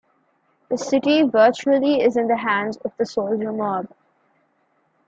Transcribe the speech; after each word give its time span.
The 0.71 0.79
city 0.79 1.21
virtually 1.21 2.01
is 2.01 2.17
in 2.17 2.27
the 2.27 2.37
hands 2.37 2.75
of 2.77 2.91
the 2.97 3.05
soldier 3.05 3.51
mob. 3.51 3.87